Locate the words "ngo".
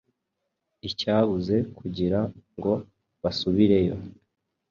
2.57-2.73